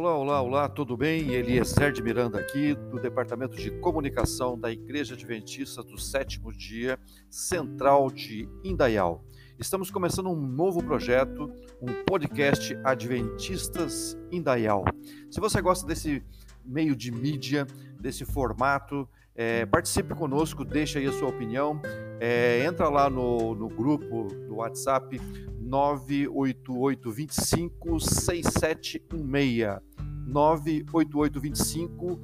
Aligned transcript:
Olá, 0.00 0.68
tudo 0.68 0.96
bem? 0.96 1.32
Eliezer 1.32 1.90
de 1.90 2.00
Miranda 2.00 2.38
aqui, 2.38 2.72
do 2.72 3.00
Departamento 3.00 3.56
de 3.56 3.68
Comunicação 3.80 4.56
da 4.56 4.70
Igreja 4.70 5.14
Adventista 5.14 5.82
do 5.82 5.98
Sétimo 5.98 6.52
Dia, 6.52 6.96
Central 7.28 8.08
de 8.08 8.48
Indaial. 8.62 9.24
Estamos 9.58 9.90
começando 9.90 10.30
um 10.30 10.36
novo 10.36 10.84
projeto, 10.84 11.50
um 11.82 12.04
podcast 12.04 12.78
Adventistas 12.84 14.16
Indaial. 14.30 14.84
Se 15.28 15.40
você 15.40 15.60
gosta 15.60 15.84
desse 15.84 16.22
meio 16.64 16.94
de 16.94 17.10
mídia, 17.10 17.66
desse 18.00 18.24
formato, 18.24 19.08
é, 19.34 19.66
participe 19.66 20.14
conosco, 20.14 20.64
deixe 20.64 20.98
aí 20.98 21.06
a 21.06 21.12
sua 21.12 21.28
opinião. 21.28 21.82
É, 22.20 22.64
entra 22.64 22.88
lá 22.88 23.10
no, 23.10 23.52
no 23.52 23.68
grupo 23.68 24.28
do 24.46 24.58
WhatsApp 24.58 25.20
98825 25.68 28.00
6716. 28.00 29.80
98825 30.26 32.18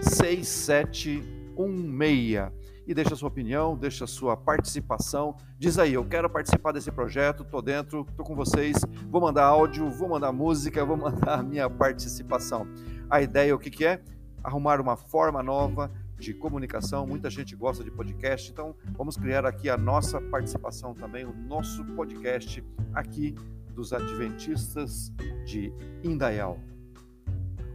6716 0.00 2.66
e 2.86 2.94
deixa 2.94 3.16
sua 3.16 3.28
opinião, 3.28 3.76
deixa 3.76 4.06
sua 4.06 4.36
participação. 4.36 5.36
Diz 5.58 5.76
aí, 5.78 5.94
eu 5.94 6.04
quero 6.04 6.30
participar 6.30 6.72
desse 6.72 6.92
projeto, 6.92 7.44
tô 7.44 7.60
dentro, 7.60 8.06
tô 8.16 8.22
com 8.22 8.36
vocês, 8.36 8.76
vou 9.10 9.20
mandar 9.20 9.44
áudio, 9.44 9.90
vou 9.90 10.08
mandar 10.08 10.32
música, 10.32 10.84
vou 10.84 10.96
mandar 10.96 11.40
a 11.40 11.42
minha 11.42 11.68
participação. 11.68 12.66
A 13.10 13.20
ideia 13.20 13.54
o 13.54 13.58
que 13.58 13.84
é? 13.84 14.00
Arrumar 14.44 14.80
uma 14.80 14.96
forma 14.96 15.42
nova 15.42 15.90
de 16.18 16.34
comunicação. 16.34 17.06
Muita 17.06 17.28
gente 17.30 17.54
gosta 17.54 17.84
de 17.84 17.90
podcast, 17.90 18.50
então 18.50 18.74
vamos 18.96 19.16
criar 19.16 19.44
aqui 19.44 19.68
a 19.68 19.76
nossa 19.76 20.20
participação 20.20 20.94
também, 20.94 21.24
o 21.24 21.32
nosso 21.32 21.84
podcast 21.84 22.64
aqui 22.94 23.34
dos 23.74 23.92
Adventistas 23.92 25.12
de 25.44 25.72
Indaial. 26.02 26.58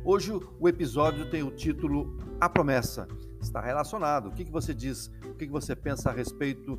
Hoje 0.04 0.32
o 0.60 0.68
episódio 0.68 1.30
tem 1.30 1.44
o 1.44 1.52
título 1.52 2.18
A 2.40 2.50
Promessa. 2.50 3.08
Está 3.40 3.62
relacionado. 3.62 4.30
O 4.30 4.32
que, 4.32 4.46
que 4.46 4.52
você 4.52 4.74
diz? 4.74 5.12
O 5.26 5.34
que, 5.36 5.46
que 5.46 5.52
você 5.52 5.76
pensa 5.76 6.10
a 6.10 6.14
respeito 6.14 6.78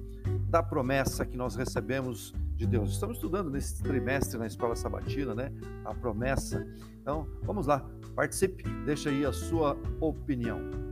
da 0.49 0.63
promessa 0.63 1.25
que 1.25 1.37
nós 1.37 1.55
recebemos 1.55 2.35
de 2.57 2.67
Deus? 2.67 2.93
Estamos 2.93 3.17
estudando 3.17 3.51
nesse 3.51 3.83
trimestre 3.83 4.39
na 4.39 4.47
escola 4.47 4.75
sabatina, 4.75 5.35
né? 5.35 5.53
A 5.85 5.95
promessa. 5.95 6.67
Então, 7.01 7.27
vamos 7.43 7.67
lá, 7.67 7.89
participe, 8.15 8.63
deixa 8.85 9.11
aí 9.11 9.25
a 9.25 9.33
sua 9.33 9.77
opinião. 10.01 10.92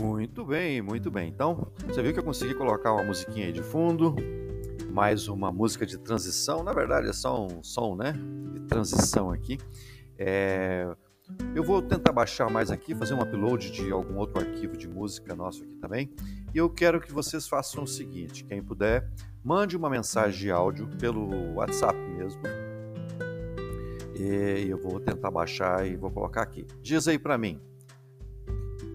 Muito 0.00 0.44
bem, 0.44 0.80
muito 0.80 1.10
bem. 1.10 1.28
Então, 1.28 1.72
você 1.84 2.00
viu 2.00 2.12
que 2.12 2.20
eu 2.20 2.24
consegui 2.24 2.54
colocar 2.54 2.92
uma 2.92 3.02
musiquinha 3.02 3.46
aí 3.46 3.52
de 3.52 3.64
fundo, 3.64 4.14
mais 4.92 5.26
uma 5.26 5.50
música 5.50 5.84
de 5.84 5.98
transição. 5.98 6.62
Na 6.62 6.72
verdade, 6.72 7.08
é 7.08 7.12
só 7.12 7.44
um 7.44 7.64
som, 7.64 7.96
né? 7.96 8.12
De 8.52 8.60
transição 8.60 9.32
aqui. 9.32 9.58
É, 10.16 10.86
eu 11.52 11.64
vou 11.64 11.82
tentar 11.82 12.12
baixar 12.12 12.48
mais 12.48 12.70
aqui, 12.70 12.94
fazer 12.94 13.14
um 13.14 13.20
upload 13.20 13.72
de 13.72 13.90
algum 13.90 14.18
outro 14.18 14.38
arquivo 14.38 14.76
de 14.76 14.86
música 14.86 15.34
nosso 15.34 15.64
aqui 15.64 15.74
também. 15.74 16.14
E 16.54 16.58
eu 16.58 16.70
quero 16.70 17.00
que 17.00 17.12
vocês 17.12 17.48
façam 17.48 17.82
o 17.82 17.86
seguinte: 17.86 18.44
quem 18.44 18.62
puder, 18.62 19.10
mande 19.42 19.76
uma 19.76 19.90
mensagem 19.90 20.38
de 20.38 20.50
áudio 20.52 20.88
pelo 21.00 21.54
WhatsApp 21.54 21.98
mesmo. 22.16 22.40
E 24.14 24.68
eu 24.68 24.78
vou 24.78 25.00
tentar 25.00 25.32
baixar 25.32 25.84
e 25.84 25.96
vou 25.96 26.12
colocar 26.12 26.42
aqui. 26.42 26.64
Diz 26.80 27.08
aí 27.08 27.18
para 27.18 27.36
mim. 27.36 27.60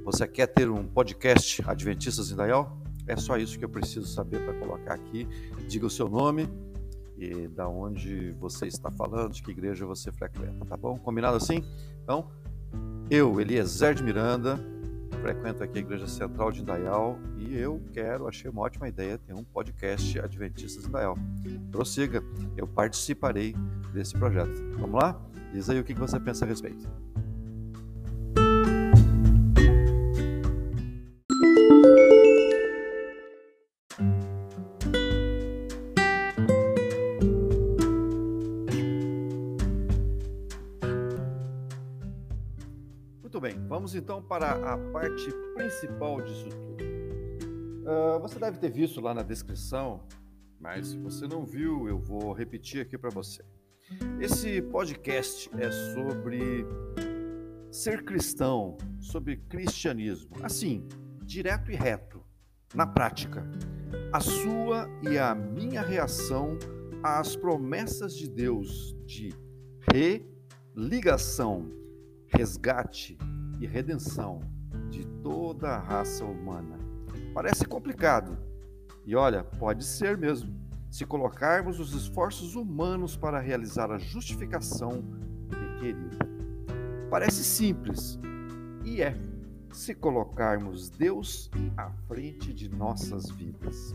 Você 0.03 0.27
quer 0.27 0.47
ter 0.47 0.69
um 0.69 0.85
podcast 0.85 1.63
Adventistas 1.65 2.29
em 2.29 2.35
Dayal? 2.35 2.77
É 3.07 3.15
só 3.15 3.37
isso 3.37 3.57
que 3.57 3.63
eu 3.63 3.69
preciso 3.69 4.05
saber 4.05 4.43
para 4.43 4.53
colocar 4.55 4.95
aqui. 4.95 5.25
Diga 5.67 5.85
o 5.85 5.89
seu 5.89 6.09
nome, 6.09 6.49
e 7.17 7.47
da 7.47 7.69
onde 7.69 8.31
você 8.33 8.67
está 8.67 8.91
falando, 8.91 9.31
de 9.31 9.41
que 9.41 9.51
igreja 9.51 9.85
você 9.85 10.11
frequenta, 10.11 10.65
tá 10.65 10.75
bom? 10.75 10.99
Combinado 10.99 11.37
assim? 11.37 11.63
Então, 12.03 12.29
eu, 13.09 13.39
Eliezer 13.39 13.95
de 13.95 14.03
Miranda, 14.03 14.59
frequento 15.21 15.63
aqui 15.63 15.77
a 15.77 15.81
Igreja 15.81 16.05
Central 16.05 16.51
de 16.51 16.61
Indaial 16.61 17.17
e 17.37 17.55
eu 17.55 17.81
quero, 17.93 18.27
achei 18.27 18.51
uma 18.51 18.61
ótima 18.61 18.89
ideia 18.89 19.17
ter 19.17 19.33
um 19.33 19.43
podcast 19.43 20.19
Adventistas 20.19 20.85
Indaial. 20.85 21.17
Prossiga, 21.71 22.21
eu 22.57 22.67
participarei 22.67 23.55
desse 23.93 24.13
projeto. 24.15 24.53
Vamos 24.77 25.01
lá? 25.01 25.17
Diz 25.53 25.69
aí 25.69 25.79
o 25.79 25.83
que 25.83 25.93
você 25.93 26.19
pensa 26.19 26.43
a 26.43 26.47
respeito. 26.47 26.89
Vamos 43.73 43.95
então 43.95 44.21
para 44.21 44.51
a 44.51 44.77
parte 44.91 45.31
principal 45.55 46.21
disso 46.21 46.47
tudo. 46.47 46.83
Uh, 46.83 48.19
você 48.21 48.37
deve 48.37 48.59
ter 48.59 48.69
visto 48.69 49.01
lá 49.01 49.15
na 49.15 49.23
descrição, 49.23 50.07
mas 50.59 50.89
se 50.89 50.97
você 50.99 51.27
não 51.27 51.43
viu, 51.43 51.87
eu 51.87 51.97
vou 51.97 52.33
repetir 52.33 52.81
aqui 52.81 52.99
para 52.99 53.09
você. 53.09 53.43
Esse 54.21 54.61
podcast 54.61 55.49
é 55.57 55.71
sobre 55.71 56.67
ser 57.71 58.05
cristão, 58.05 58.77
sobre 58.99 59.37
cristianismo, 59.37 60.29
assim, 60.43 60.87
direto 61.23 61.71
e 61.71 61.75
reto, 61.75 62.23
na 62.75 62.85
prática. 62.85 63.43
A 64.13 64.19
sua 64.19 64.87
e 65.01 65.17
a 65.17 65.33
minha 65.33 65.81
reação 65.81 66.59
às 67.01 67.35
promessas 67.35 68.15
de 68.15 68.29
Deus 68.29 68.95
de 69.03 69.33
religação 69.91 71.71
resgate 72.27 73.17
e 73.59 73.67
redenção 73.67 74.39
de 74.89 75.05
toda 75.21 75.69
a 75.69 75.79
raça 75.79 76.23
humana. 76.23 76.77
Parece 77.33 77.65
complicado. 77.65 78.37
E 79.05 79.15
olha, 79.15 79.43
pode 79.43 79.83
ser 79.83 80.17
mesmo, 80.17 80.53
se 80.89 81.05
colocarmos 81.05 81.79
os 81.79 81.93
esforços 81.93 82.55
humanos 82.55 83.17
para 83.17 83.39
realizar 83.39 83.91
a 83.91 83.97
justificação 83.97 85.03
requerida. 85.49 86.17
Parece 87.09 87.43
simples, 87.43 88.19
e 88.85 89.01
é, 89.01 89.17
se 89.71 89.93
colocarmos 89.93 90.89
Deus 90.89 91.49
à 91.75 91.89
frente 92.07 92.53
de 92.53 92.69
nossas 92.69 93.29
vidas. 93.29 93.93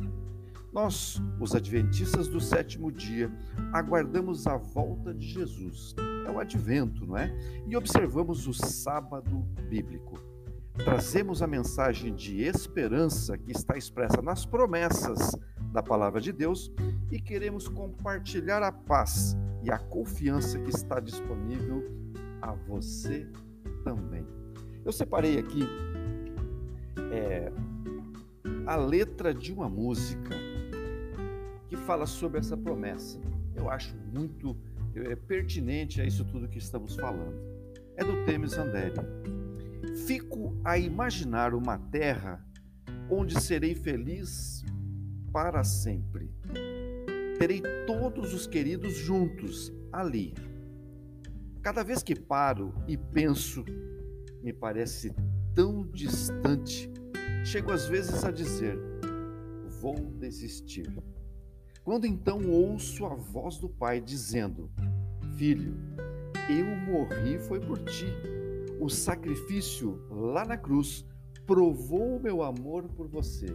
Nós, 0.73 1.21
os 1.41 1.55
adventistas 1.55 2.29
do 2.29 2.41
sétimo 2.41 2.93
dia, 2.93 3.33
aguardamos 3.73 4.47
a 4.47 4.57
volta 4.57 5.15
de 5.15 5.27
Jesus. 5.27 5.95
É 6.27 6.31
o 6.31 6.39
advento, 6.39 7.07
não 7.07 7.17
é? 7.17 7.35
E 7.67 7.77
observamos 7.77 8.47
o 8.47 8.53
sábado 8.53 9.39
bíblico. 9.69 10.19
Trazemos 10.75 11.43
a 11.43 11.47
mensagem 11.47 12.15
de 12.15 12.43
esperança 12.43 13.37
que 13.37 13.51
está 13.51 13.77
expressa 13.77 14.23
nas 14.23 14.45
promessas 14.45 15.37
da 15.73 15.83
palavra 15.83 16.21
de 16.21 16.33
Deus 16.33 16.71
e 17.11 17.21
queremos 17.21 17.67
compartilhar 17.69 18.63
a 18.63 18.71
paz 18.71 19.37
e 19.63 19.71
a 19.71 19.79
confiança 19.79 20.59
que 20.59 20.71
está 20.71 21.01
disponível 21.01 21.85
a 22.41 22.53
você 22.53 23.27
também. 23.83 24.25
Eu 24.85 24.93
separei 24.93 25.39
aqui 25.39 25.63
é, 27.11 27.53
a 28.67 28.77
letra 28.77 29.35
de 29.35 29.53
uma 29.53 29.69
música 29.69 30.37
que 31.69 31.77
fala 31.77 32.07
sobre 32.07 32.39
essa 32.39 32.57
promessa. 32.57 33.21
Eu 33.55 33.71
acho 33.71 33.95
muito 34.13 34.57
é, 34.95 35.15
pertinente 35.15 36.01
a 36.01 36.05
isso 36.05 36.25
tudo 36.25 36.49
que 36.49 36.59
estamos 36.59 36.97
falando. 36.97 37.37
É 37.97 38.05
do 38.05 38.25
Temes 38.25 38.57
Andério. 38.57 39.03
Fico 40.07 40.57
a 40.65 40.79
imaginar 40.79 41.55
uma 41.55 41.79
terra 41.79 42.45
onde 43.11 43.41
serei 43.41 43.75
feliz 43.75 44.65
para 45.33 45.63
sempre. 45.63 46.31
Terei 47.39 47.63
todos 47.87 48.35
os 48.35 48.47
queridos 48.47 48.97
juntos 48.97 49.73
ali. 49.93 50.35
Cada 51.63 51.83
vez 51.83 52.03
que 52.03 52.15
paro 52.15 52.73
e 52.87 52.97
penso, 52.97 53.65
me 54.43 54.53
parece 54.53 55.15
tão 55.55 55.87
distante, 55.89 56.91
chego 57.45 57.73
às 57.73 57.87
vezes 57.87 58.25
a 58.25 58.31
dizer: 58.31 58.79
vou 59.81 59.95
desistir. 59.95 60.89
Quando 61.89 62.05
então 62.05 62.51
ouço 62.51 63.07
a 63.07 63.15
voz 63.15 63.57
do 63.57 63.67
Pai 63.67 63.99
dizendo: 63.99 64.71
Filho, 65.39 65.75
eu 66.47 66.67
morri 66.67 67.39
foi 67.39 67.61
por 67.61 67.79
ti. 67.79 68.05
O 68.79 68.91
sacrifício 68.91 69.99
lá 70.11 70.45
na 70.45 70.59
cruz 70.59 71.03
provou 71.47 72.19
o 72.19 72.23
meu 72.23 72.43
amor 72.43 72.87
por 72.89 73.09
você, 73.09 73.47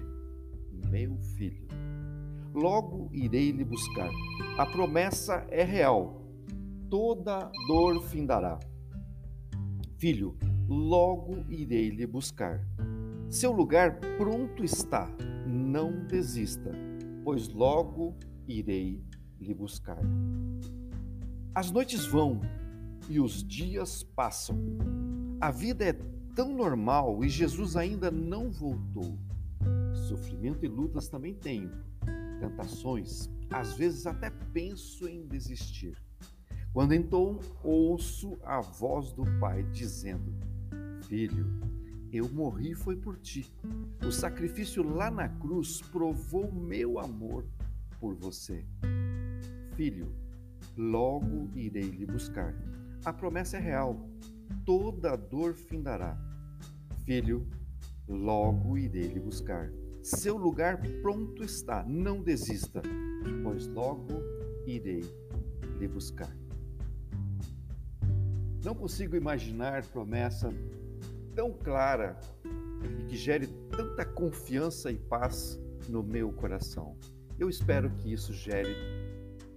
meu 0.89 1.15
filho. 1.37 1.67
Logo 2.55 3.07
irei 3.13 3.51
lhe 3.51 3.63
buscar. 3.63 4.09
A 4.57 4.65
promessa 4.65 5.45
é 5.51 5.63
real. 5.63 6.19
Toda 6.89 7.51
dor 7.67 8.01
findará. 8.01 8.57
Filho, 9.99 10.35
logo 10.67 11.45
irei 11.47 11.91
lhe 11.91 12.07
buscar. 12.07 12.67
Seu 13.29 13.51
lugar 13.51 13.99
pronto 14.17 14.63
está, 14.63 15.07
não 15.45 16.07
desista, 16.07 16.71
pois 17.23 17.47
logo 17.47 18.15
irei 18.47 19.03
lhe 19.39 19.53
buscar. 19.53 19.99
As 21.55 21.71
noites 21.71 22.05
vão 22.05 22.41
e 23.09 23.19
os 23.19 23.43
dias 23.43 24.03
passam. 24.03 24.57
A 25.39 25.51
vida 25.51 25.85
é 25.85 25.93
tão 26.35 26.55
normal 26.55 27.23
e 27.23 27.29
Jesus 27.29 27.75
ainda 27.75 28.09
não 28.09 28.51
voltou. 28.51 29.17
Sofrimento 30.07 30.65
e 30.65 30.67
lutas 30.67 31.07
também 31.07 31.33
tenho, 31.33 31.71
tentações, 32.39 33.29
às 33.49 33.73
vezes 33.73 34.05
até 34.05 34.29
penso 34.51 35.07
em 35.07 35.25
desistir. 35.25 35.97
Quando 36.73 36.93
então 36.93 37.39
ouço 37.63 38.37
a 38.43 38.59
voz 38.59 39.13
do 39.13 39.23
Pai 39.39 39.63
dizendo: 39.71 40.33
Filho, 41.07 41.45
eu 42.13 42.29
morri 42.29 42.75
foi 42.75 42.95
por 42.95 43.17
ti. 43.17 43.51
O 44.05 44.11
sacrifício 44.11 44.83
lá 44.83 45.09
na 45.09 45.27
cruz 45.27 45.81
provou 45.81 46.51
meu 46.51 46.99
amor 46.99 47.43
por 47.99 48.13
você. 48.13 48.63
Filho, 49.75 50.13
logo 50.77 51.49
irei 51.55 51.89
lhe 51.89 52.05
buscar. 52.05 52.53
A 53.03 53.11
promessa 53.11 53.57
é 53.57 53.59
real. 53.59 54.07
Toda 54.63 55.15
dor 55.15 55.55
findará. 55.55 56.15
Filho, 57.03 57.47
logo 58.07 58.77
irei 58.77 59.07
lhe 59.07 59.19
buscar. 59.19 59.71
Seu 60.03 60.37
lugar 60.37 60.79
pronto 61.01 61.43
está, 61.43 61.83
não 61.83 62.21
desista, 62.21 62.83
pois 63.41 63.65
logo 63.67 64.21
irei 64.67 65.01
lhe 65.79 65.87
buscar. 65.87 66.31
Não 68.63 68.75
consigo 68.75 69.15
imaginar 69.15 69.83
promessa 69.87 70.53
tão 71.35 71.51
clara 71.51 72.17
e 72.99 73.03
que 73.05 73.15
gere 73.15 73.47
tanta 73.69 74.05
confiança 74.05 74.91
e 74.91 74.97
paz 74.97 75.59
no 75.89 76.03
meu 76.03 76.31
coração. 76.31 76.97
Eu 77.39 77.49
espero 77.49 77.89
que 77.91 78.13
isso 78.13 78.33
gere 78.33 78.75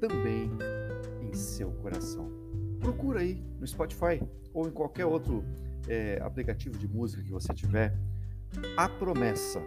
também 0.00 0.50
em 1.20 1.34
seu 1.34 1.70
coração. 1.72 2.30
Procura 2.80 3.20
aí 3.20 3.42
no 3.58 3.66
Spotify 3.66 4.22
ou 4.52 4.66
em 4.66 4.70
qualquer 4.70 5.06
outro 5.06 5.44
é, 5.88 6.20
aplicativo 6.22 6.78
de 6.78 6.88
música 6.88 7.22
que 7.22 7.30
você 7.30 7.52
tiver. 7.52 7.96
A 8.76 8.88
Promessa, 8.88 9.60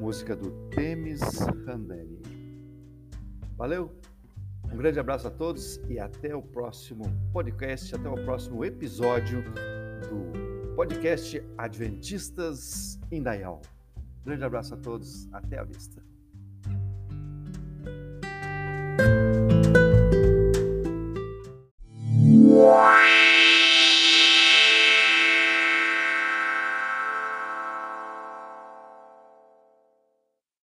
música 0.00 0.36
do 0.36 0.50
Temis 0.70 1.38
Randelli. 1.66 2.22
Valeu! 3.56 3.90
Um 4.72 4.76
grande 4.76 4.98
abraço 4.98 5.28
a 5.28 5.30
todos 5.30 5.80
e 5.88 5.98
até 5.98 6.34
o 6.34 6.42
próximo 6.42 7.04
podcast, 7.32 7.94
até 7.94 8.08
o 8.08 8.24
próximo 8.24 8.64
episódio 8.64 9.42
do 10.10 10.45
podcast 10.76 11.42
Adventistas 11.56 13.00
em 13.10 13.22
Dayal. 13.22 13.62
grande 14.26 14.44
abraço 14.44 14.74
a 14.74 14.76
todos, 14.76 15.26
até 15.32 15.58
a 15.58 15.64
vista. 15.64 16.04